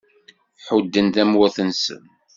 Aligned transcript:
Ḥudden 0.65 1.07
tamurt-nsen. 1.15 2.03